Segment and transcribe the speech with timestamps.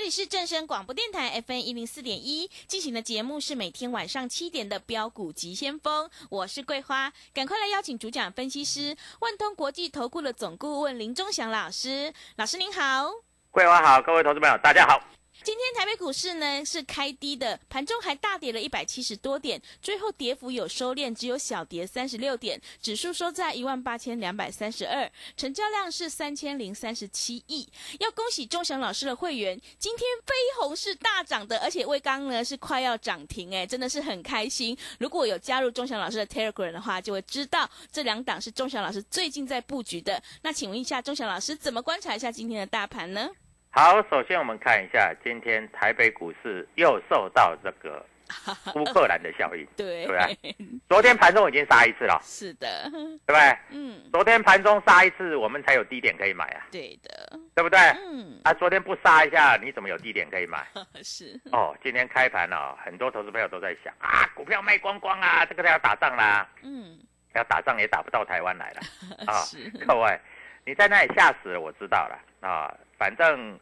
[0.00, 13.10] 这里是正声广播电台 FM 一零四点一进行的节目是每天晚上七点的标股急先锋，我是桂花，赶快来邀请主讲分析师万通国际投顾的总顾问林忠祥老师，老师您好，
[13.50, 14.98] 桂花好，各位投资朋友大家好。
[15.42, 27.66] 今天台北股市呢是开低的，盘中还大跌了一百七十多点，最后跌幅有收敛，只有小跌三十六点，指数收在一万八千两百三十二，成交量是三千零三十七亿。
[28.00, 34.76] 要恭喜钟祥老师的会员，今天飞鸿是大涨的，而且威刚呢是快要涨停，哎，真的是很开心。
[34.98, 40.22] 如果有加入钟祥老师的 Telegram 的话，就会知道这两档是钟祥老师最近在布局的。
[40.42, 43.30] 那请问一下，钟祥老师怎么观察一下今天的大盘呢？
[43.72, 48.04] 好，首先我们看一下今天台北股市又受到这个
[48.74, 50.04] 乌克兰的效应，对。
[50.04, 50.56] 对不对？
[50.88, 53.58] 昨天盘中已经杀一次了，是的，对不对？
[53.70, 57.78] 嗯，昨天盘中杀一次，我们才有低点可以买啊，对的，对不对？
[57.78, 60.66] 嗯，啊，昨天不杀一下，你怎么有低点可以买？
[61.02, 66.98] 是，哦，今天开盘哦，很多投资朋友都在想啊，股票卖光光啊，这个要打仗啦，嗯，
[67.34, 68.80] 要打仗也打不到台湾来了
[69.26, 70.20] 啊是，各位，
[70.64, 73.58] 你在那里吓死了，我知道了啊，反正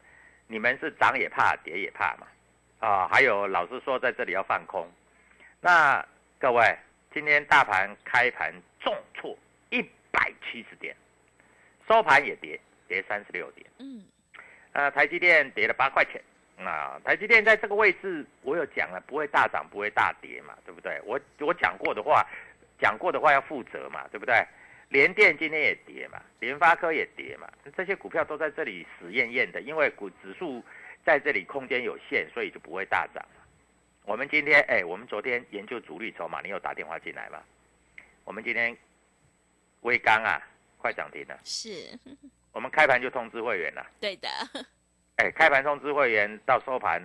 [0.47, 2.27] 你们是涨也怕，跌也怕嘛，
[2.79, 4.85] 啊，还有老师说在这里要放空，
[5.61, 6.05] 那
[6.37, 6.77] 各位，
[7.13, 9.33] 今天大盘开盘重挫
[9.69, 10.93] 一百七十点，
[11.87, 14.03] 收盘也跌跌三十六点，嗯，
[14.73, 16.21] 呃，台积电跌了八块钱。
[16.57, 20.99] 啊，台积电在这个位置，我有讲了，不会大涨，不会大跌嘛，对不对？
[21.05, 22.27] 我我讲过的话，
[22.77, 24.45] 讲过的话要负责嘛，对不对？
[24.89, 30.63] 联电今天也跌嘛，联发科也跌嘛，这些股票都在这里死艳艳的，因为股指数
[31.05, 33.41] 在这里空间有限，所以就不会大涨嘛。
[34.05, 37.39] 我们今天，哎，我们昨天研究主力筹码，你有打电话进来吗？
[38.23, 38.75] 我们今天
[39.81, 40.41] 微钢啊，
[40.79, 41.97] 快涨停了，是，
[42.51, 43.85] 我们开盘就通知会员了。
[43.99, 44.27] 对的，
[45.17, 46.99] 哎，开盘通知会员到收盘，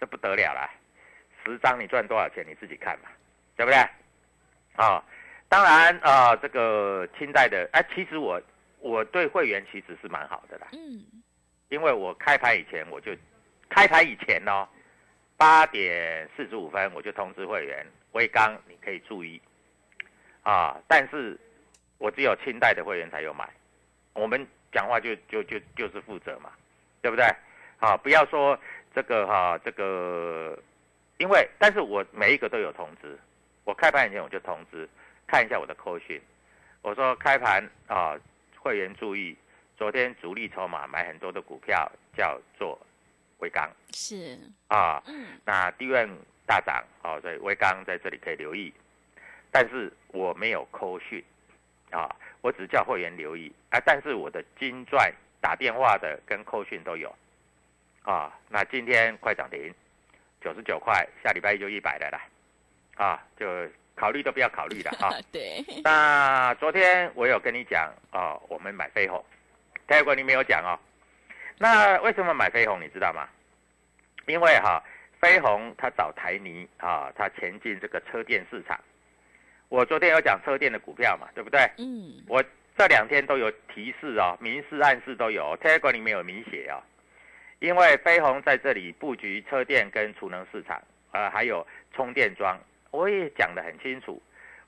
[0.00, 0.68] 这不得了啦！
[1.44, 3.08] 十张你赚多少钱你自己看嘛，
[3.56, 3.78] 对不对？
[4.74, 5.04] 啊、
[5.50, 8.40] 当然啊、这个清代的，哎，其实我
[8.78, 11.04] 我对会员其实是蛮好的啦，嗯，
[11.68, 13.10] 因为我开盘以前我就
[13.68, 14.66] 开盘以前哦，
[15.36, 19.42] 八点四十五分我就通知会员，威刚你可以注意。
[20.42, 21.36] 啊，但是
[21.98, 23.46] 我只有清代的会员才有买，
[24.14, 26.50] 我们讲话就就就就是负责嘛，
[27.02, 27.26] 对不对？
[27.80, 28.56] 啊，不要说
[28.94, 30.56] 这个哈、这个，
[31.18, 33.18] 因为但是我每一个都有通知，
[33.64, 34.88] 我开盘以前我就通知，
[35.30, 36.20] 看一下我的扣讯，
[36.82, 38.18] 我说开盘啊，
[38.58, 39.36] 会员注意，
[39.76, 42.76] 昨天主力筹码买很多的股票叫做
[43.38, 46.10] 微钢是，啊，嗯，那低润
[46.44, 48.74] 大涨哦，所以微钢在这里可以留意，
[49.52, 51.24] 但是我没有扣讯
[51.92, 52.10] 啊，
[52.40, 57.14] 我只叫会员留意啊，但是我的金钻打电话的跟扣讯都有。
[58.02, 59.72] 啊，那今天快涨停，
[60.40, 62.20] 九十九块，下礼拜一就一百了啦，
[62.96, 63.46] 啊，就
[64.00, 65.10] 考虑都不要考虑的啊。
[65.30, 69.22] 对，那昨天我有跟你讲哦，我们买飞鸿，
[69.86, 70.72] 泰国你没有讲哦。
[71.58, 73.28] 那为什么买飞鸿你知道吗？
[74.26, 74.82] 因为哈、
[75.20, 78.80] 飞鸿它找台泥啊，它前进这个车电市场。
[79.68, 81.60] 我昨天有讲车电的股票嘛，对不对？
[81.76, 82.42] 嗯，我
[82.78, 86.80] 这两天都有提示哦，明示暗示都有，Telegram 里面有明写哦。
[87.58, 90.80] 因为飞鸿在这里布局车电跟储能市场，
[91.12, 92.58] 呃，还有充电桩，
[92.90, 94.20] 我也讲得很清楚。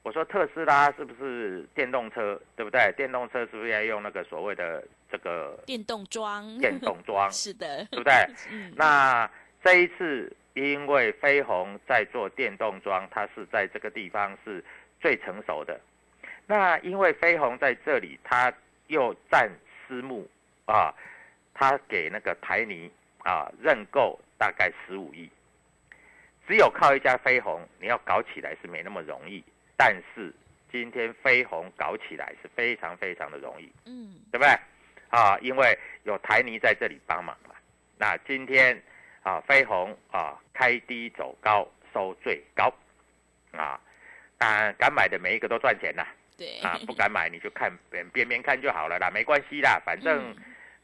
[0.03, 2.93] 我说特斯拉是不是电动车，对不对？
[2.97, 6.59] 电动车是不是要用那个所谓的这个电动桩？
[6.59, 8.13] 电动桩 是的，对不对？
[8.51, 9.31] 嗯，那
[9.63, 14.65] 这一次因为飞鸿在做电动桩，它是在这个地方是
[15.01, 15.81] 最成熟的。
[16.47, 18.53] 那因为飞鸿在这里，它
[18.89, 19.49] 又占
[19.87, 20.29] 私募
[20.67, 20.93] 啊，
[21.55, 25.31] 它给那个台泥啊认购大概十五亿，
[26.47, 29.43] 只有靠一家飞鸿，你要搞起来是没那么容易。
[29.77, 30.33] 但是
[30.71, 34.57] 今天飞鸿搞起来是非常非常的容易，嗯，对不对？
[35.11, 37.55] 啊，因为有台泥在这里帮忙嘛。
[37.99, 38.81] 那今天
[39.23, 42.73] 啊，飞鸿啊开低走高收最高，
[43.53, 43.79] 啊，
[44.39, 46.07] 当然敢买的每一个都赚钱啦。
[46.37, 50.37] 对，啊，不敢买你就看边边边看就好了啦，没关系啦，反正嗯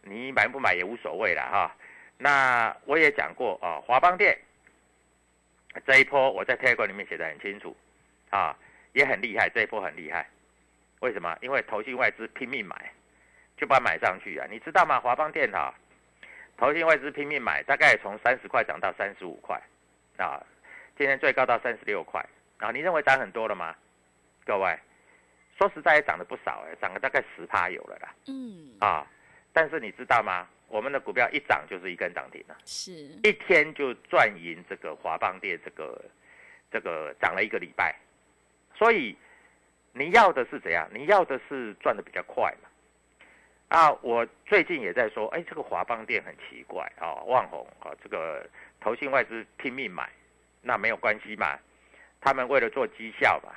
[0.03, 1.77] 你买不买也无所谓啦哈。
[2.19, 4.39] 那我也讲过啊，华邦店
[5.87, 7.77] 这一波我在 Telegram 里面写的很清楚
[8.31, 8.57] 啊，
[8.93, 10.27] 也很厉害，这一波很厉害。
[11.01, 11.37] 为什么？
[11.41, 12.93] 因为投信外资拼命买，
[13.57, 14.47] 就把它买上去啊。
[14.51, 14.99] 你知道吗？
[14.99, 15.73] 华邦电哈，
[16.57, 19.61] 投信外资拼命买，大概从三十块涨到三十五块
[20.17, 20.45] 啊，
[20.97, 22.25] 今天最高到三十六块
[22.59, 22.71] 啊。
[22.71, 23.75] 你认为涨很多了吗？
[24.45, 24.77] 各位，
[25.57, 29.07] 说实在也涨了不少哎，涨了大概十趴有了啦嗯，啊。
[29.53, 30.49] 但是你知道吗？
[30.69, 32.93] 我们的股票一涨就是一根涨停了，是，
[33.25, 36.01] 一天就赚赢这个华邦电这个
[36.71, 37.97] 这个涨了一个礼拜，
[38.75, 39.17] 所以
[39.93, 40.87] 你要的是怎样？
[40.93, 42.69] 你要的是赚的比较快嘛？
[43.69, 48.49] 啊，我最近也在说，哎，这个华邦电很奇怪啊，旺宏啊，这个
[48.81, 50.11] 投信外资拼命买，
[50.63, 51.59] 那没有关系嘛，
[52.21, 53.53] 他们为了做绩效嘛，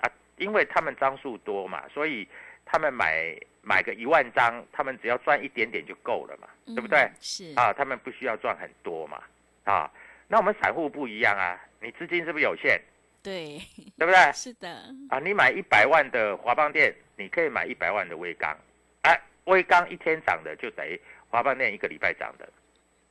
[0.00, 2.26] 啊，因为他们张数多嘛，所以
[2.64, 3.36] 他们买
[3.68, 7.00] 买个一万张，他们只要赚一点点就够了嘛，对不对？
[7.00, 7.12] 嗯？
[7.20, 9.22] 是，啊，他们不需要赚很多嘛，
[9.64, 9.92] 啊，
[10.26, 12.80] 那我们散户不一样啊，你资金是不是有限，
[13.22, 13.60] 对，
[13.98, 14.16] 对不对？
[14.32, 14.70] 是的，
[15.10, 18.56] 啊，你买一百万的华邦电，你可以买一百万的微钢，
[19.02, 20.98] 哎，微钢一天涨的就等于
[21.28, 22.48] 华邦电一个礼拜涨的，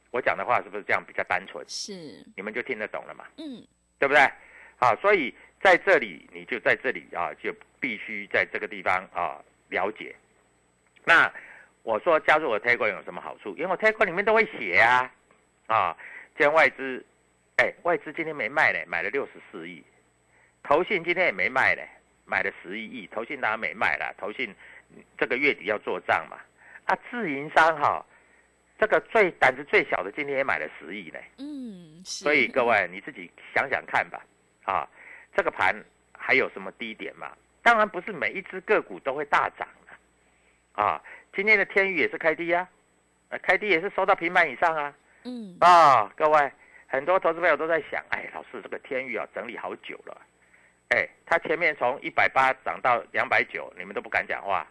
[0.09, 1.63] 我讲的话是不是这样比较单纯？
[1.67, 3.63] 是，你们就听得懂了嘛，嗯，
[3.99, 4.21] 对不对？
[4.79, 5.31] 啊，所以
[5.61, 9.37] 在这里你就在这里啊，就必须在这个地方啊
[9.69, 10.15] 了解。
[11.07, 11.31] 那
[11.83, 13.55] 我说加入我 Telegram 有什么好处？
[13.55, 15.09] 因为我 Telegram 里面都会写啊，
[15.67, 15.97] 啊，
[16.35, 17.01] 今天外资，
[17.55, 19.81] 哎，外资今天没卖呢，买了六十四亿，
[20.63, 21.81] 投信今天也没卖呢，
[22.25, 24.53] 买了十一亿，投信当然没卖了，投信
[24.93, 26.37] 嗯这个月底要做账嘛，
[26.87, 28.05] 啊，自营商哈，
[28.77, 34.21] 这个最胆子最小的今天也买了十亿呢，嗯，所以各位你自己想想看吧，
[34.65, 34.85] 啊，
[35.33, 35.73] 这个盘
[36.11, 37.31] 还有什么低点吗？
[37.63, 39.76] 当然不是每一只个股都会大涨的，
[40.77, 41.01] 啊，
[41.35, 42.69] 今天的天宇也是开低啊，
[43.29, 44.93] 呃开低也是收到平板以上啊，
[45.23, 46.51] 嗯，啊，各位
[46.85, 50.21] 很多投资朋友都在想，哎，老师这个天宇啊整理好久了，
[50.89, 54.67] 哎，它前面从一百八涨到两百九，你们都不敢讲话，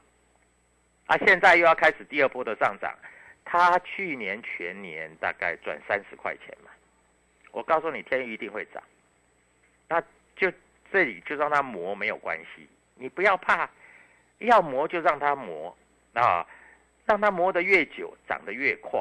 [1.07, 2.97] 啊，现在又要开始第二波的上涨，
[3.45, 6.71] 它去年全年大概赚三十块钱嘛，
[7.51, 8.81] 我告诉你，天宇一定会涨，
[9.89, 10.01] 那
[10.37, 10.53] 就
[10.93, 13.69] 这里就让它磨没有关系，你不要怕，
[14.39, 15.77] 要磨就让它磨
[16.17, 16.47] 啊，
[17.05, 19.01] 让它磨得越久，涨得越快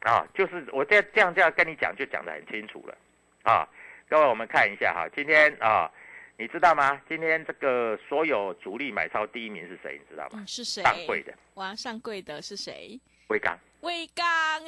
[0.00, 2.96] 啊，就是我这这样这样跟你讲，就讲得很清楚了
[3.44, 3.68] 啊，
[4.08, 5.90] 各位我们看一下哈，今天啊。
[6.38, 7.00] 你知道吗？
[7.08, 9.98] 今天这个所有主力买超第一名是谁？
[9.98, 10.32] 你知道吗？
[10.34, 10.82] 嗯，是谁？
[10.82, 13.00] 上柜的哇，上柜的是谁？
[13.28, 14.24] 威刚，威刚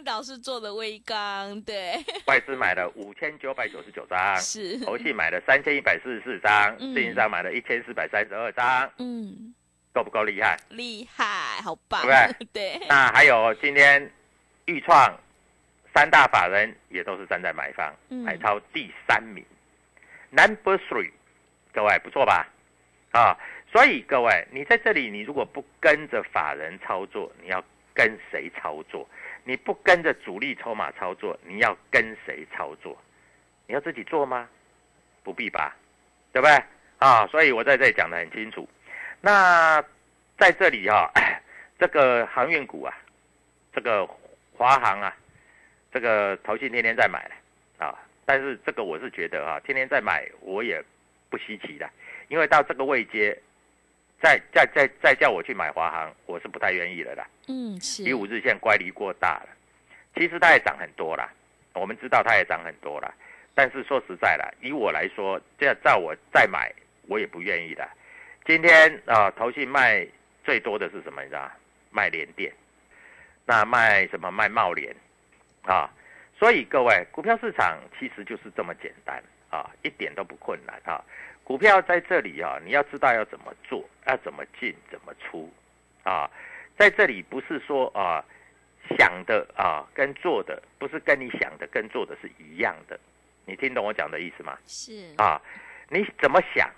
[0.07, 9.55] 老师做的威刚，对，外资买了五千九百九十九张，是，投信买了三千一百四十四张，嗯自营商买了一千四百三十二张，嗯，
[9.99, 10.57] 够不够厉害？
[10.71, 14.09] 厉害，好棒，对不 对，那还有今天
[14.67, 15.13] 豫创
[15.93, 19.45] 三大法人也都是站在买方，嗯买超第三名
[20.31, 21.11] ，Number Three，
[21.73, 22.47] 各位不错吧？
[23.11, 23.37] 啊，
[23.73, 29.09] 所以各位你在这里，你如果不跟着法人操作，你要跟谁操作？
[29.43, 32.97] 你不跟着主力筹码操作，你要跟谁操作？
[33.67, 34.49] 你要自己做吗？
[35.25, 35.75] 不必吧，
[36.33, 36.63] 对不对？
[36.99, 38.69] 啊，所以我在这里讲得很清楚。
[39.21, 39.83] 那
[40.39, 41.11] 在这里哈、
[41.79, 42.97] 这个航运股啊，
[43.73, 44.07] 这个
[44.57, 45.15] 华航啊，
[45.93, 47.95] 这个投信天天在买了啊，
[48.25, 50.83] 但是这个我是觉得啊，天天在买我也
[51.29, 51.89] 不稀奇的，
[52.29, 53.37] 因为到这个位阶，
[54.23, 57.27] 再再再再叫我去买华航，我是不太愿意了啦。
[57.49, 59.49] 嗯，是，比五日线乖离过大了，
[60.15, 61.29] 其实它也涨很多啦，
[61.75, 63.13] 我们知道它也涨很多啦，
[63.55, 66.73] 但是说实在啦，以我来说，这样照我再买，
[67.09, 67.89] 我也不愿意的。
[68.49, 70.09] 今天啊、投信卖
[70.43, 71.23] 最多的是什么？
[71.23, 71.51] 你知道？
[71.91, 72.51] 卖联电，
[73.45, 74.31] 那卖什么？
[74.31, 74.97] 卖茂联，
[75.65, 75.91] 啊，
[76.39, 81.05] 所以各位，股票市场其实就是这么简单啊，一点都不困难啊。
[81.45, 85.53] 股票在这里啊，你要知道要怎么做，要怎么进，怎么出，
[86.03, 86.31] 啊，
[86.79, 88.25] 在这里不是说啊
[88.97, 92.99] 想的啊跟做的不是跟你想的跟做的是一样的，
[93.45, 94.57] 你听懂我讲的意思吗？
[94.67, 95.39] 是啊，
[95.91, 96.71] 你怎么想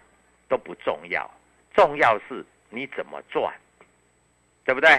[0.48, 1.30] 都不重要，
[1.74, 3.52] 重要是你怎么赚，
[4.64, 4.90] 对不对？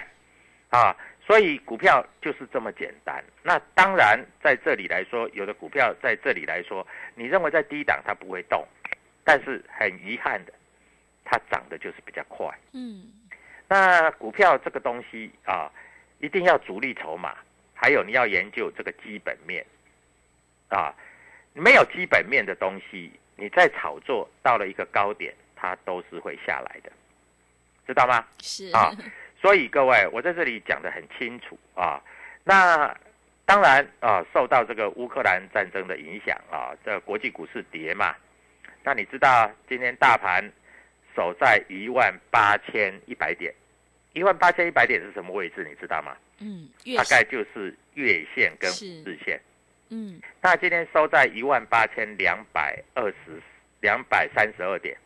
[0.69, 3.23] 啊，所以股票就是这么简单。
[3.43, 6.85] 那当然在这里来说，有的股票在这里来说，
[7.15, 8.65] 你认为在低档它不会动。
[9.23, 10.53] 但是很遗憾的，
[11.23, 12.47] 它涨的就是比较快。
[12.73, 13.03] 嗯，
[13.67, 15.71] 那股票这个东西啊，
[16.19, 17.37] 一定要主力筹码，
[17.75, 19.65] 还有你要研究这个基本面
[20.69, 20.93] 啊。
[21.53, 26.91] 没有基本面的东西，你在炒作到了一个高点，它都是会下来的，
[27.85, 28.25] 知道吗？
[28.39, 28.91] 是啊。
[29.39, 32.01] 所以各位，我在这里讲的很清楚啊。
[32.43, 32.95] 那
[33.45, 38.15] 当然啊，受到这个乌克兰战争的影响啊，这国际股市跌嘛。
[38.83, 40.43] 那你知道今天大盘
[41.15, 43.53] 守在一万八千一百点，
[44.13, 45.63] 一万八千一百点是什么位置？
[45.67, 46.17] 你知道吗？
[46.39, 48.71] 嗯，大概就是月线跟
[49.05, 49.39] 日线。
[49.89, 53.41] 嗯，那今天收在一万八千两百二十
[53.81, 54.97] 两百三十二点，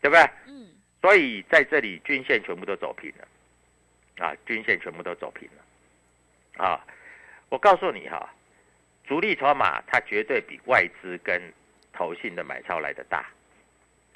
[0.00, 0.22] 对不对？
[0.46, 0.68] 嗯，
[1.00, 6.80] 所以在这里均线全部都走平了，啊，均线全部都走平了，啊，
[7.48, 8.28] 我告诉你哈，
[9.06, 11.40] 主力筹码它绝对比外资跟
[11.92, 13.26] 投信的买超来的大，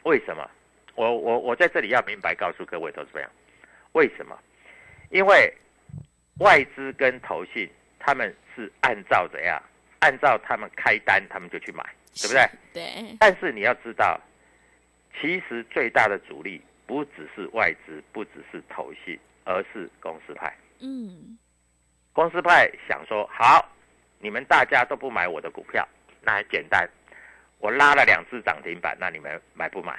[0.05, 0.51] 为什么？
[0.95, 3.29] 我我我在这里要明白告诉各位投资朋友，
[3.93, 4.39] 为什么？
[5.11, 5.53] 因为
[6.39, 9.63] 外资跟投信他们是按照怎样？
[10.01, 11.83] 按照他们开单，他们就去买，
[12.15, 12.49] 对不对？
[12.75, 13.17] 对。
[13.19, 14.21] 但是你要知道，
[15.21, 20.55] 其实最大的主力不只是外资，不只是投信，而是公司派。
[20.81, 21.39] 嗯。
[22.13, 23.69] 公司派想说，好，
[24.19, 25.87] 你们大家都不买我的股票，
[26.21, 26.89] 那很简单。
[27.59, 29.99] 我拉了两只涨停板，那你们买不买？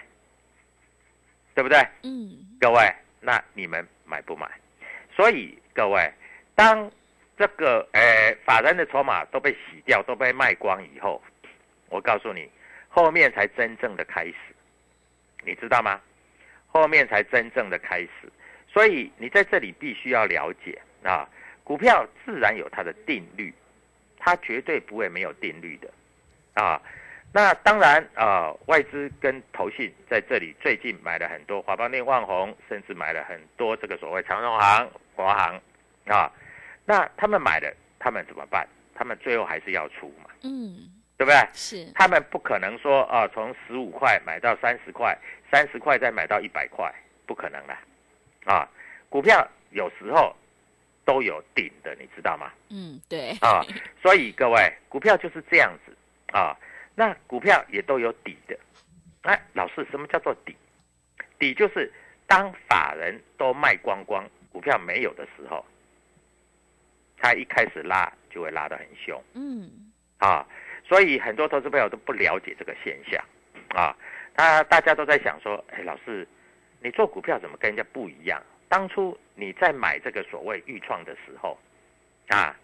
[1.54, 1.80] 对不对？
[2.04, 2.58] 嗯。
[2.60, 4.50] 各位，那你们买不买？
[5.16, 6.14] 所以各位，
[6.54, 6.92] 当
[7.38, 11.22] 这个诶法人的筹码都被洗掉、都被卖光以后，
[11.90, 12.50] 我告诉你，
[12.88, 14.36] 后面才真正的开始，
[15.46, 16.02] 你知道吗？
[16.68, 18.10] 后面才真正的开始。
[18.68, 21.28] 所以你在这里必须要了解啊，
[21.64, 23.54] 股票自然有它的定律，
[24.18, 25.90] 它绝对不会没有定律的
[26.54, 26.82] 啊。
[27.32, 35.62] 那当然啊，外资跟投信在这里最近买了很多华邦电、万宏，甚至买了很多这个所谓长荣行、华航
[36.08, 36.32] 啊。
[36.86, 38.68] 那他们买了，他们怎么办？
[38.98, 41.50] 他们最后还是要出嘛，嗯，对不对？
[41.54, 41.86] 是。
[41.94, 45.18] 他们不可能说啊，从十五块买到三十块，
[45.52, 46.94] 三十块再买到一百块，
[47.26, 47.76] 不可能的
[48.46, 48.70] 啊。
[49.10, 50.36] 股票有时候
[51.06, 52.52] 都有顶的，你知道吗？
[52.70, 53.32] 嗯，对。
[53.42, 53.62] 啊，
[54.02, 55.96] 所以各位，股票就是这样子
[56.32, 56.58] 啊。
[56.96, 58.58] 那股票也都有底的，
[59.24, 60.56] 哎，老师，什么叫做底？
[61.38, 61.92] 底就是
[62.28, 65.66] 当法人都卖光光，股票没有的时候，
[67.18, 69.70] 他一开始拉就会拉得很凶，嗯，
[70.20, 70.48] 啊，
[70.88, 73.24] 所以很多投资朋友都不了解这个现象，
[73.70, 73.96] 啊，
[74.36, 76.28] 他大家都在想说，哎，老师，
[76.80, 78.42] 你做股票怎么跟人家不一样？
[78.70, 81.58] 当初你在买这个所谓预创的时候，
[82.28, 82.56] 啊。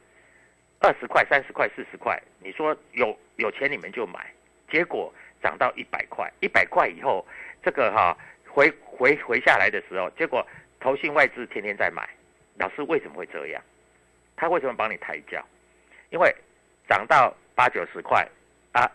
[0.84, 4.34] 二十块、三十块、四十块，你说有有钱你们就买，
[4.68, 7.24] 结果涨到一百块，一百块以后，
[7.62, 10.44] 这个哈回回回下来的时候，结果
[10.80, 12.10] 投信外资天天在买，
[12.58, 13.62] 老师为什么会这样？
[14.36, 15.46] 他为什么帮你抬轿？
[16.10, 16.36] 因为
[16.90, 18.27] 涨到八九十块
[18.72, 18.89] 啊，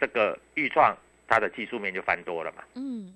[0.00, 0.96] 这个预创
[1.26, 2.62] 它的技术面就翻多了嘛。
[2.74, 3.14] 嗯。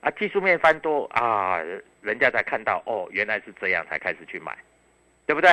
[0.00, 1.58] 啊，技术面翻多啊，
[2.02, 4.54] 人家才看到哦，原来是这样才开始去买，
[5.24, 5.50] 对不对？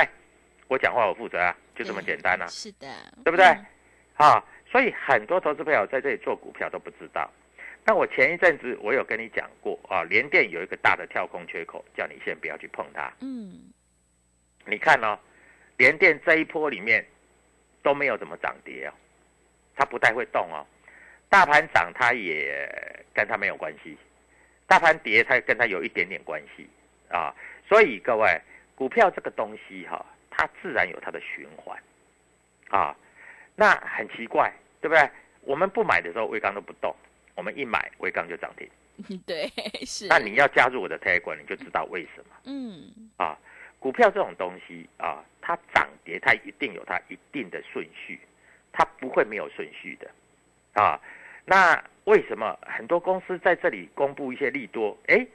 [0.68, 2.86] 我讲话我负责啊，就这么简单啊，是的，
[3.24, 3.46] 对不对？
[4.16, 7.30] 啊，所以很多投资朋友在这里做股票都不知道。
[7.84, 13.12] 那我前一阵子我有跟你讲过啊，联电有一个大的跳空缺口，叫你先不要去碰它。
[13.20, 13.72] 嗯，
[14.66, 15.18] 你看哦，
[15.78, 17.04] 联电这一波里面
[17.82, 18.92] 都没有怎么涨跌哦，
[19.74, 20.66] 它不太会动哦。
[21.28, 23.96] 大盘涨它也跟它没有关系，
[24.66, 26.68] 大盘跌它跟它有一点点关系
[27.08, 27.34] 啊。
[27.68, 28.40] 所以各位，
[28.74, 30.04] 股票这个东西哈。
[30.34, 31.78] 它自然有它的循环，
[32.70, 32.96] 啊，
[33.54, 35.10] 那很奇怪，对不对？
[35.42, 36.90] 我们不买的时候，微钢都不动；
[37.34, 38.66] 我们一买，微钢就涨停。
[39.26, 39.46] 对，
[39.84, 40.06] 是。
[40.08, 42.34] 那你要加入我的 t 管，你就知道为什么。
[42.44, 43.10] 嗯。
[43.18, 43.38] 啊，
[43.78, 48.18] 股票这种东西啊，它涨跌它一定有它一定的顺序，
[48.72, 50.10] 它不会没有顺序的。
[50.80, 50.98] 啊，
[51.44, 54.96] 那为什么很多公司在这里公布一些利多？
[55.08, 55.26] 哎，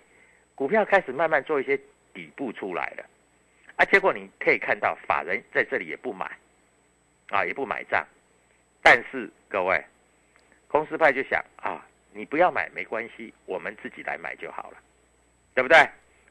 [0.55, 1.79] 股票开始慢慢做一些
[2.13, 3.05] 底部出来了，
[3.75, 6.25] 啊，结果你可以看到法人在这里也不买，
[7.29, 8.03] 啊，也不买账，
[8.81, 9.83] 但是各位，
[10.67, 14.77] 公司派就想啊，你不要买没关系，我们自己来买就好了，
[15.53, 15.77] 对不对？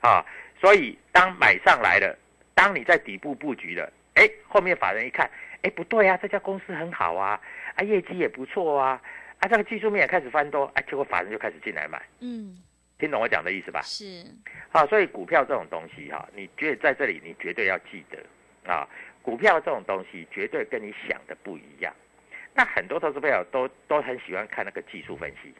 [0.01, 0.25] 啊，
[0.61, 2.19] 所以当买上来了，
[2.57, 7.39] 当你在底部布局了，哎，后面法人一看，哎，不对啊，这家公司很好啊，
[7.75, 9.01] 啊，业绩也不错啊，
[9.41, 12.57] 啊，这个技术面也开始翻多，啊，结果法人就开始进来买，嗯，
[12.99, 13.83] 听懂我讲的意思吧？
[13.83, 14.25] 是，
[14.71, 18.89] 好，所以股票这种东西哈，你觉得在这里你绝对要记得啊，
[19.21, 21.95] 股票这种东西绝对跟你想的不一样。
[22.55, 25.55] 那很多投资朋友都都很喜欢看那个技术分析。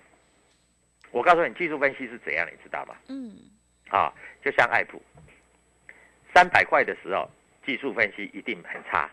[1.11, 2.97] 我告诉你，技术分析是怎样，你知道吗？
[3.09, 3.37] 嗯，
[3.91, 4.11] 啊，
[4.43, 5.01] 就像爱普，
[6.37, 7.27] 三百块的时候，
[7.65, 9.11] 技术分析一定很差，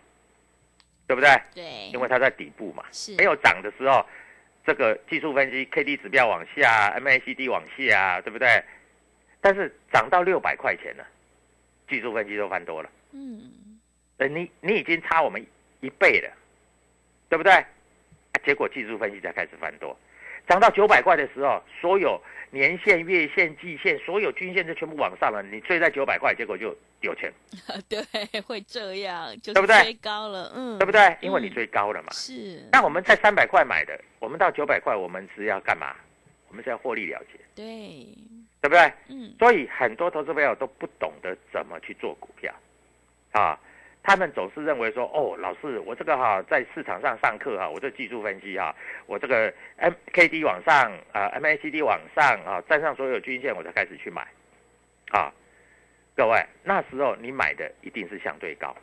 [1.06, 1.30] 对不对？
[1.54, 4.04] 对，因为它在底部嘛，是没有涨的时候，
[4.66, 8.62] 这个技术分析 K D 指标往下，MACD 往下，对不对？
[9.40, 11.06] 但是涨到六百块钱了，
[11.88, 13.80] 技术分析都翻多了，嗯，
[14.18, 15.42] 呃，你你已经差我们
[15.80, 16.30] 一倍了，
[17.30, 17.54] 对不对？
[17.54, 17.64] 啊，
[18.44, 19.98] 结果技术分析才开始翻多，
[20.46, 27.32] 涨到九百块的时候，所有年线、月线、季线，所有均线就全部往上了，你追在九百块，结果就有钱，
[27.88, 29.82] 对，会这样，就是对不对？
[29.82, 31.16] 追高了，嗯，对不对？
[31.20, 32.08] 因为你嗯追高了嘛。
[32.12, 35.94] 是，那我们在三百块买的，我们到九百块，我们是要干嘛？
[36.48, 38.06] 我们是要获利了结，对，
[38.60, 38.92] 对不对？
[39.08, 42.54] 嗯，所以很多投资朋友都不懂得怎么去做股票，
[43.32, 43.58] 啊，
[44.04, 48.72] 他们总是认为说，哦，老师，我这个哈、在市场上上课哈、我这技术分析哈、
[49.06, 54.24] 我这个 M K D 往上啊，MACD 往上啊，站上所有均线我才开始去买，
[55.10, 55.32] 啊，
[56.16, 58.74] 各位那时候你买的一定是相对高，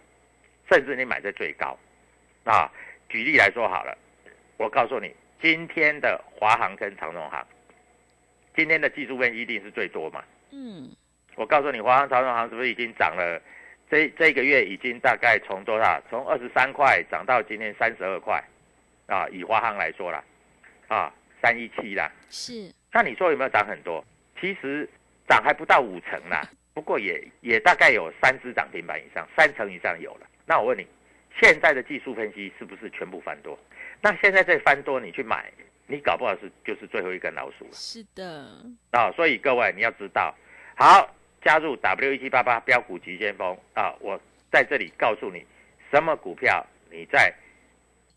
[0.70, 1.78] 甚至你买在最高，
[2.44, 2.70] 啊，
[3.08, 3.98] 举例来说好了，
[4.58, 7.46] 我告诉你，今天的华航跟长荣航，
[8.56, 10.24] 今天的技术面一定是最多嘛。
[10.52, 10.90] 嗯，
[11.36, 13.42] 我告诉你，华航、长荣航是不是已经涨了？
[13.90, 16.02] 这这个月已经大概从多少？
[16.10, 18.44] 从二十三块涨到今天三十二块，
[19.08, 20.24] 啊，以华航来说啦，
[20.88, 22.12] 啊，三一七啦。
[22.30, 24.04] 是，那你说有没有涨很多？
[24.40, 24.90] 其实
[25.28, 26.42] 涨还不到五成啦，
[26.74, 30.28] 不过也也大概有三只涨停板以上，三成以上有了。
[30.46, 30.88] 那我问你，
[31.42, 33.58] 现在的技术分析是不是全部翻多？
[34.02, 35.52] 那现在这翻多，你去买，
[35.88, 37.72] 你搞不好是就是最后一根老鼠了。
[37.74, 38.48] 是的，
[38.92, 40.34] 啊，所以各位你要知道，
[40.76, 44.20] 好，加入 W 一七八八标股急先锋啊，我
[44.52, 45.46] 在这里告诉你，
[45.92, 47.34] 什么股票你在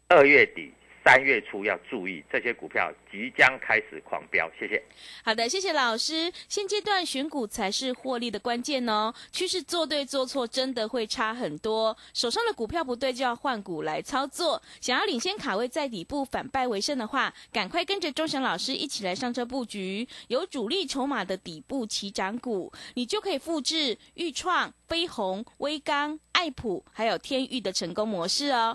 [0.09, 0.73] 二月底、
[1.05, 4.51] 三月初要注意，这些股票即将开始狂飙。
[4.59, 4.83] 谢谢。
[5.23, 6.33] 好的，谢谢老师。
[6.49, 11.95] 现阶段选股才是获利的关键哦，趋势做对做错真的会差很多。
[12.14, 14.61] 手上的股票不对，就要换股来操作。
[14.81, 28.75] 想要领先卡位在底部反败为胜的话，赶快跟着钟祥老师一起来上车布局，有主力筹码的底部起涨股，你就可以复制豫创、飞鸿、威刚、爱普还有天域的成功模式哦。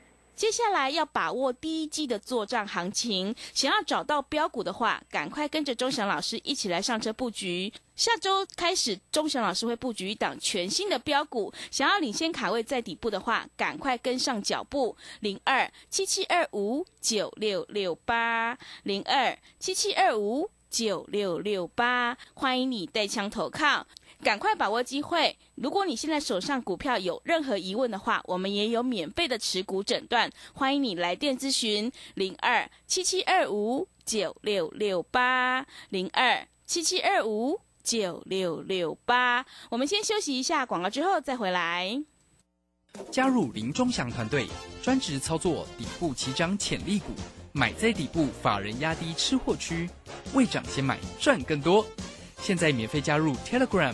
[0.41, 7.71] 接下来要把握第一季的作战行情，想要找到标股的话，赶快跟着钟祥老师一起来上车布局。
[7.95, 14.97] 下周开始，钟祥老师会布局一档全新的标股，想要领先卡位在底部的话，赶快跟上脚步。
[15.19, 23.85] 零二七七二五九六六八，零二七七二五九六六八，欢迎你带枪投靠。
[24.23, 25.35] 赶快把握机会！
[25.61, 39.45] 如果你现在手上股票有任何疑问的话，我们也有免费的持股诊断，欢迎你来电咨询零二七七二五九六六八零二七七二五九六六八。
[39.69, 42.03] 我们先休息一下广告，之后再回来。
[43.11, 44.47] 加入林忠祥团队，
[44.81, 47.13] 专职操作底部起涨潜力股，
[47.51, 49.87] 买在底部，法人压低吃货区，
[50.33, 51.85] 未涨先买赚更多。
[52.39, 53.93] 现在免费加入 Telegram，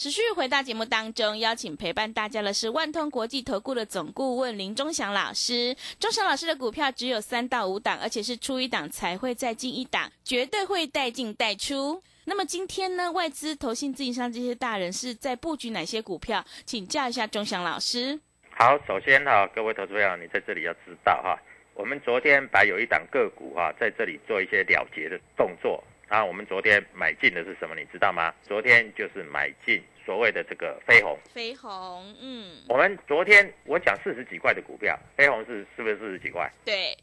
[0.00, 5.76] 持续回到节目当中，邀请陪伴大家的是万通国际投顾的总顾问林忠祥老师。
[5.98, 12.02] 忠祥老师的股票只有三到五档，而且是出一档才会再进一档，绝对会带进带出。
[12.24, 16.42] 那么今天呢，外资、投信、自营商这些大人是在布局哪些股票？
[16.64, 18.18] 请教一下忠祥老师。
[18.56, 21.38] 好，首先哈，各位投资朋友，你在这里要知道哈，
[21.74, 26.22] 我们昨天把有一档个股哈、在这里做一些了结的动作啊。
[26.22, 27.74] 我们昨天买进的是什么？
[27.74, 28.34] 你知道吗？
[28.42, 31.18] 昨天就是买进所谓的这个飞鸿。
[31.32, 36.50] 飞鸿，嗯，我们昨天我讲四十几块的股票，飞鸿是是不是四十几块？
[36.64, 36.94] 对，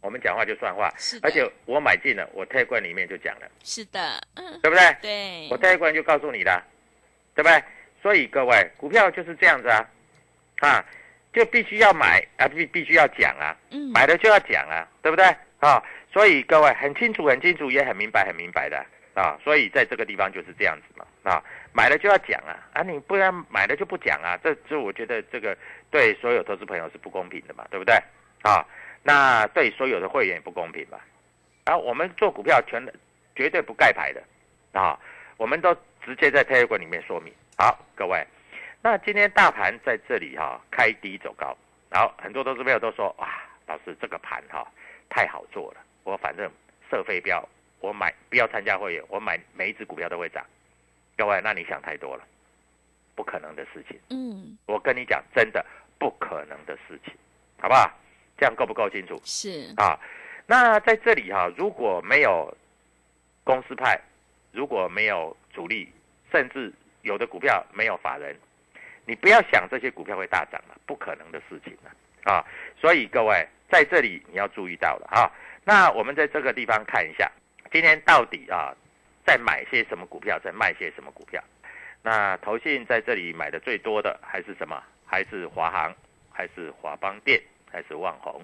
[0.00, 4.96] 我们讲话就算话，是，而且我买进了，我推冠里面就讲了，是的，嗯，对不对？
[5.02, 6.64] 对，我推冠就告诉你了，
[7.34, 7.62] 对不对？
[8.00, 9.88] 所以各位，股票就是这样子啊，
[10.60, 10.84] 啊，
[11.32, 15.24] 就必须要买啊，必必须要讲啊，嗯，买了就要讲啊，对不对？
[15.60, 15.80] 啊，
[16.12, 19.38] 所以各位很清楚、很清楚，也很明白、很明白的啊。
[19.42, 25.56] 所以在这个地方就是这样子嘛，啊，买了就要讲啊，啊，你不然买了就不讲啊，这这我觉得这个
[25.90, 27.94] 对所有投资朋友是不公平的嘛，对不对？
[28.42, 28.66] 啊，
[29.02, 31.00] 那对所有的会员也不公平吧？
[31.64, 32.84] 啊，我们做股票全
[33.34, 34.22] 绝对不盖牌的
[34.72, 34.98] 啊，
[35.36, 37.32] 我们都直接在 Telegram 里面说明。
[37.56, 38.26] 好，各位，
[38.82, 41.56] 那今天大盘在这里哈、开低走高，
[41.88, 43.28] 然后很多投资朋友都说哇，
[43.66, 44.66] 老师这个盘哈、
[45.08, 46.50] 太好做了，我反正
[46.90, 47.46] 设飞镖，
[47.80, 50.44] 我买不要参加会员，我买每一只股票都会涨。
[51.16, 52.24] 各位，那你想太多了，
[53.14, 53.98] 不可能的事情。
[54.10, 55.64] 嗯，我跟你讲，真的
[55.98, 57.14] 不可能的事情，
[57.60, 57.90] 好不好？
[58.38, 59.98] 这样够不够清楚是，啊？
[60.46, 62.52] 那在这里哈、如果没有
[63.44, 64.00] 公司派，
[64.50, 65.88] 如果没有主力，
[66.32, 68.36] 甚至有的股票没有法人，
[69.06, 72.44] 你不要想这些股票会大涨了，不可能的事情了啊！
[72.80, 75.30] 所以各位在这里你要注意到了啊。
[75.64, 77.30] 那我们在这个地方看一下，
[77.70, 78.74] 今天到底啊
[79.24, 81.42] 在买些什么股票，在卖些什么股票？
[82.02, 84.82] 那投信在这里买的最多的还是什么？
[85.06, 85.94] 还是华航，
[86.32, 88.42] 还是华邦电，还是旺宏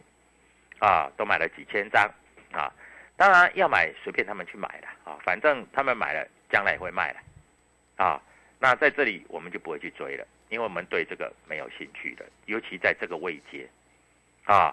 [0.78, 1.10] 啊？
[1.16, 2.08] 都买了几千张
[2.52, 2.70] 啊！
[3.16, 7.20] 当然要买随便他们去买了啊，反正他们买了，将来也会卖了
[7.96, 8.22] 啊。
[8.60, 13.68] 那在这里我们就不会去追了，因为我们对这个没有兴趣的，尤其在这个位阶
[14.44, 14.72] 啊，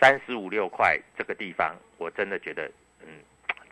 [0.00, 2.70] 三十五六块这个地方，我真的觉得
[3.02, 3.20] 嗯，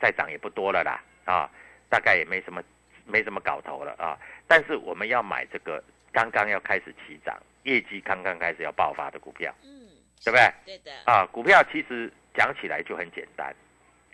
[0.01, 1.49] 再涨也不多了啦啊，
[1.89, 2.63] 大概也没什么
[3.07, 4.19] 没什么搞头了啊。
[4.47, 9.89] 但是我们要买这个刚刚要开始起涨，业绩刚刚开始要爆发的股票，嗯，
[10.23, 10.53] 对不对？
[10.67, 13.55] 对的，啊，股票其实讲起来就很简单，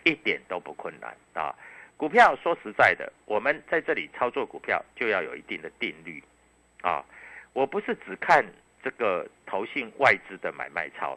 [0.05, 1.53] 一点都不困难啊。
[1.97, 6.23] 股票说实在的，我们在这里操作股票就要有一定的定律
[6.83, 7.05] 啊。
[7.53, 8.45] 我不是只看
[8.83, 11.17] 这个投信外资的买卖超，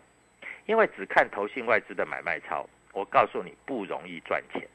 [0.68, 4.68] 因为只看投信外资的买卖超，我告诉你不容易赚钱。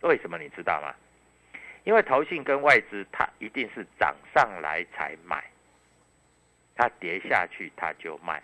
[0.00, 0.94] 为什么你知道吗？
[1.84, 5.44] 因为投信跟外资，它一定是涨上来才买，
[6.76, 8.42] 它跌下去它就卖。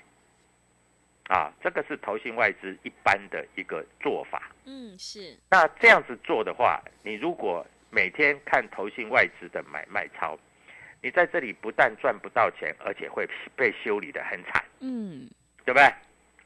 [1.29, 4.51] 啊，这个是投信外资一般的一个做法。
[4.65, 10.39] 嗯，是，那这样子做的话，你如果每天看投信外资的买卖超，
[11.03, 15.29] 你在这里不但赚不到钱，而且会被修理的很惨，嗯，
[15.65, 15.93] 对不对？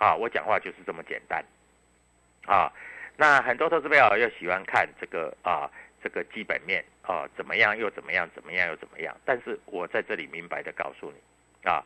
[0.00, 1.44] 啊，我讲话就是这么简单。
[2.46, 2.72] 啊，
[3.16, 5.70] 那很多投资朋友又喜欢看这个啊，
[6.02, 9.14] 这个基本面啊，怎么样又怎么样，怎么样又怎么样。
[9.26, 11.84] 但是我在这里明白的告诉你，啊，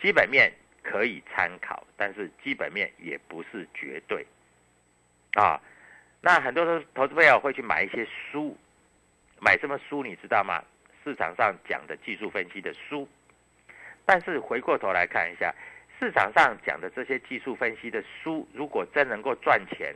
[0.00, 4.26] 基本面可以参考，但是基本面也不是绝对。
[5.34, 5.60] 啊，
[6.20, 8.58] 那很多的投资朋友会去买一些书，
[9.40, 10.62] 买什么书你知道吗？
[11.04, 13.08] 市场上讲的技术分析的书，
[14.04, 15.52] 但是回过头来看一下，
[16.02, 19.94] 市场上讲的这些技术分析的书，如果真能够赚钱，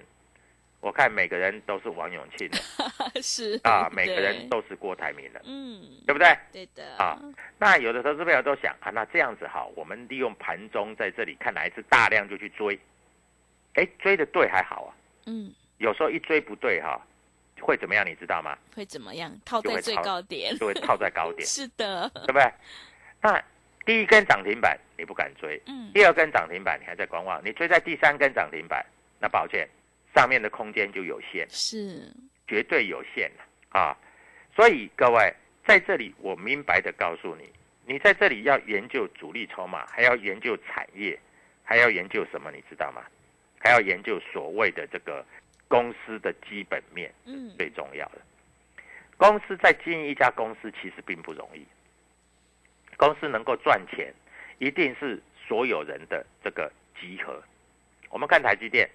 [0.78, 2.58] 我看每个人都是王永庆的
[3.20, 6.38] 是啊，每个人都是郭台铭的，嗯，对不对？
[6.52, 7.18] 对的，啊
[7.58, 12.78] 那有的投资朋友都想啊，那这样子好，我们利用盘中在这里看哪一次大量就去追，
[13.74, 14.94] 哎，追的对还好啊，
[15.26, 17.04] 嗯，有时候一追不对哈、
[17.60, 18.06] 会怎么样？
[18.06, 18.56] 你知道吗？
[18.76, 19.36] 会怎么样？
[19.44, 22.52] 套在最高点，就会套在高点， 是的，对不对？
[23.20, 23.42] 那
[23.86, 28.84] 第一根涨停板你不敢追，嗯，第二根涨停板你还在观望，你追在第三根涨停板，
[29.20, 29.66] 那抱歉，
[30.14, 32.12] 上面的空间就有限，是，
[32.48, 33.44] 绝对有限了
[33.80, 33.96] 啊！
[34.54, 35.32] 所以各位
[35.64, 37.48] 在这里，我明白的告诉你，
[37.86, 41.18] 你在这里要研究主力筹码，还要研究产业，
[41.62, 42.50] 还要研究什么？
[42.50, 43.02] 你知道吗？
[43.58, 45.24] 还要研究所谓的这个
[45.68, 48.18] 公司的基本面，嗯，最重要的。
[49.16, 51.66] 公司在经营一家公司其实并不容易，
[52.96, 54.12] 公司能够赚钱，
[54.58, 57.42] 一定是所有人的这个集合。
[58.10, 58.88] 我们看台积电，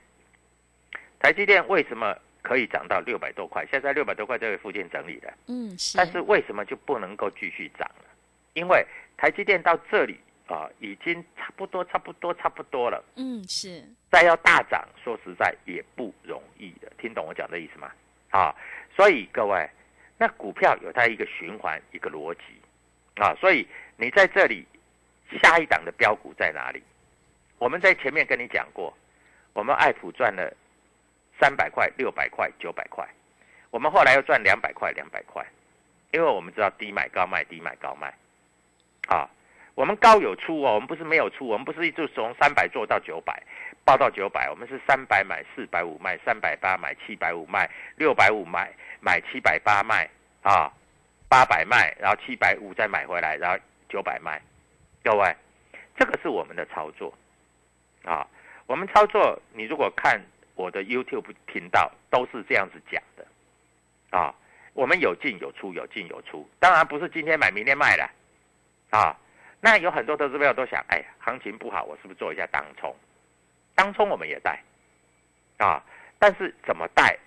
[1.20, 3.66] 台积电为什么可以涨到六百多块？
[3.70, 8.06] 现在六百多块这个附近整理的，嗯，是，但是为什么就不能够继续涨了？
[8.54, 8.86] 因为
[9.18, 13.04] 台积电到这里啊，已经差不多、差不多、差不多了。
[13.16, 17.92] 嗯，是，再要大涨，说实在也不容易的，听懂我讲的意思吗？
[18.32, 18.56] 啊，
[18.96, 19.70] 所以各位，
[20.18, 23.68] 那股票有它一个循环，一个逻辑啊，所以
[24.02, 24.66] 你在这里
[25.40, 26.82] 下一档的标股在哪里？
[27.60, 28.92] 我们在前面跟你讲过，
[29.54, 30.52] 我们爱普赚了
[31.40, 33.08] 三百块、六百块、九百块，
[33.70, 35.46] 我们后来又赚两百块、两百块，
[36.14, 38.12] 因为我们知道低买高卖，低买高卖，
[39.08, 39.30] 啊，
[39.76, 43.40] 我们高有出哦，我们不是没有出，我们不是一直从三百做到九百，
[43.86, 50.10] 报到九百，我们是三百买，四百五卖，三百八买，七百五卖，六百五买，买七百八卖，
[50.42, 50.74] 啊，
[51.30, 53.60] 八百卖，然后七百五再买回来，然后
[53.92, 54.42] 九百卖，
[55.04, 55.36] 各位，
[55.98, 57.14] 这个是我们的操作，
[58.06, 58.26] 啊，
[58.66, 60.20] 我们操作，你如果看
[60.56, 63.28] 我的 YouTube 频道，都是这样子讲的，
[64.18, 64.34] 啊，
[64.74, 68.10] 我们有进有出，有进有出，当然不是今天买明天卖的，
[68.98, 69.14] 啊，
[69.60, 72.96] 那有很多投资朋友都想，哎，行情不好，我是不是做一下当冲？
[73.76, 74.58] 当冲我们也带，
[75.58, 75.84] 啊，
[76.18, 77.18] 但是怎么带，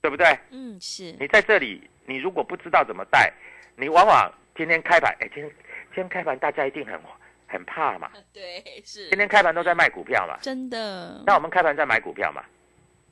[0.00, 0.26] 对不对？
[0.50, 1.12] 嗯，是。
[1.20, 3.30] 你在这里，你如果不知道怎么带，
[3.76, 5.48] 你往往今天开盘，哎，今天
[5.94, 7.00] 今天开盘大家一定很
[7.46, 11.22] 很怕嘛，对，是今天开盘都在卖股票嘛，真的。
[11.24, 12.44] 那我们开盘在买股票嘛，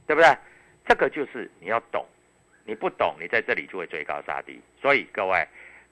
[0.08, 0.36] 对不对？
[0.88, 2.04] 这个就是你要懂，
[2.64, 4.60] 你不懂，你在这里就会追高杀低。
[4.82, 5.46] 所以各位，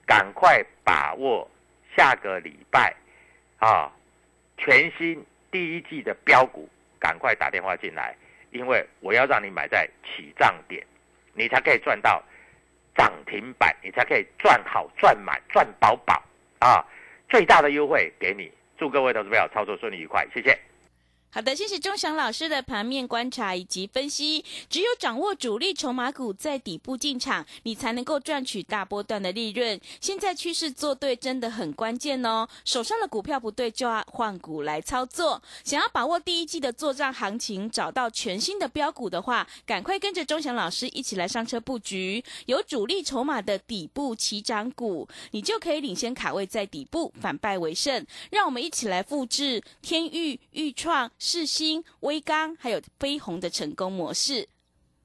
[0.05, 1.49] 赶快把握
[1.95, 2.93] 下个礼拜
[3.59, 3.89] 啊，
[4.57, 6.67] 全新第一季的标股，
[6.99, 8.13] 赶快打电话进来，
[8.51, 10.85] 因为我要让你买在起涨点，
[11.33, 12.21] 你才可以赚到
[12.95, 16.23] 涨停板，你才可以赚好、赚满、赚饱饱
[16.59, 16.83] 啊！
[17.27, 20.57] 最大的优惠给你，祝各位投资朋友操作顺利愉快，谢谢。
[21.35, 24.41] 好的，谢谢钟祥老师的盘面观察以及分析。
[24.69, 29.77] 只有掌握主力筹码股在底部进场，你才能够赚取大波段的利润。
[29.99, 35.43] 现在趋势做对真的很关键哦，手上的股票不对就要换股来操作。
[35.65, 48.07] 想要把握第一季的作战行情，找到全新的标股的话，赶快跟着钟祥老师一起来上车布局，有主力筹码的底部起涨股，你就可以领先卡位在底部，反败为胜。
[48.31, 51.11] 让我们一起来复制天域、豫创。
[51.27, 54.47] 世新、威刚还有飞鸿的成功模式，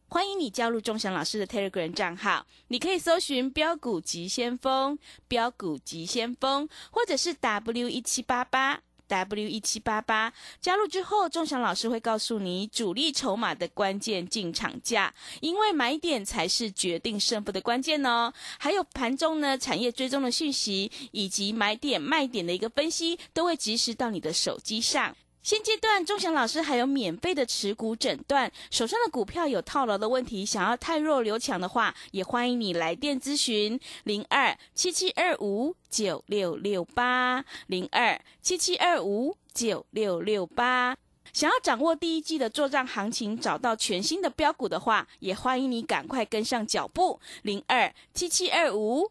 [0.06, 10.30] 欢迎你加入钟祥老师的 Telegram 账号，你可以搜寻“标股急先锋”、“标股急先锋”，或者是 W 一七八八 W 一七八八。
[10.60, 18.30] 加入之后，钟祥老师会告诉你主力筹码的关键进场价，因为买点才是决定胜负的关键哦。
[18.58, 25.16] 还有盘中呢产业追踪的讯息，以及买点卖点的一个分析，都会及时到你的手机上。
[25.42, 40.94] 现阶段，钟祥老师还有免费的持股诊断，手上的股票有套牢的问题，想要太弱留强的话，也欢迎你来电咨询零二七七二五九六六八零二七七二五九六六八。
[41.32, 49.10] 想要掌握第一季的作战行情，找到全新的标股的话，也欢迎你赶快跟上脚步零二七七二五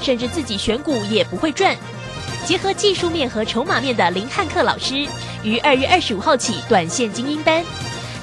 [0.00, 1.76] 甚至自己选股也不会赚，
[2.44, 5.06] 结合技术面和筹码面的林汉克老师。
[5.42, 7.64] 于二月二十五号起，短线精英班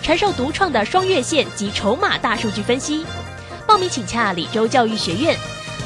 [0.02, 3.06] 传授独创的双月线及筹码大数据分析。
[3.66, 5.36] 报名请洽李州教育学院，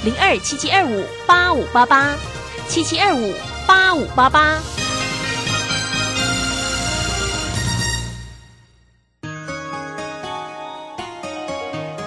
[0.04, 2.16] 零二七七二五八五八八
[2.68, 3.34] 七七二五
[3.68, 4.60] 八五八八。